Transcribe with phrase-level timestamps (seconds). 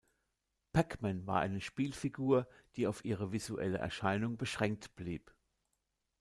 [0.73, 5.31] Pac-Man war eine Spielfigur, die auf ihre visuelle Erscheinung beschränkt blieb.